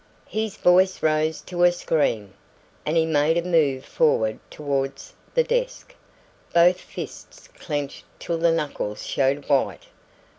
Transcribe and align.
His 0.27 0.57
voice 0.57 1.03
rose 1.03 1.41
to 1.41 1.61
a 1.61 1.71
scream, 1.71 2.33
and 2.87 2.97
he 2.97 3.05
made 3.05 3.37
a 3.37 3.43
move 3.43 3.85
forward 3.85 4.39
towards 4.49 5.13
the 5.35 5.43
desk, 5.43 5.93
both 6.51 6.81
fists 6.81 7.47
clenched 7.59 8.05
till 8.17 8.39
the 8.39 8.51
knuckles 8.51 9.05
showed 9.05 9.47
white. 9.47 9.83